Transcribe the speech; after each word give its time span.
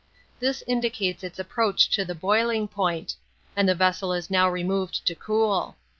This 0.39 0.63
indicates 0.65 1.23
its 1.23 1.37
approach 1.37 1.87
to 1.91 2.03
the 2.03 2.15
boiling 2.15 2.67
point: 2.67 3.13
and 3.55 3.69
the 3.69 3.75
vessel 3.75 4.13
is 4.13 4.31
now 4.31 4.49
removed 4.49 5.05
to 5.05 5.13
cool. 5.13 5.75